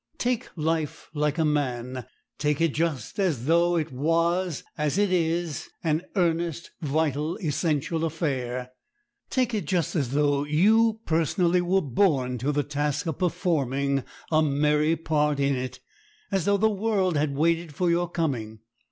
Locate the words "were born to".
11.61-12.51